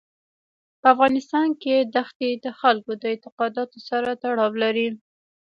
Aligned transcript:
په 0.81 0.85
افغانستان 0.93 1.47
کې 1.61 1.75
دښتې 1.95 2.29
د 2.43 2.45
خلکو 2.59 2.91
د 3.01 3.03
اعتقاداتو 3.13 3.77
سره 3.89 4.09
تړاو 4.23 4.51
لري. 4.63 4.87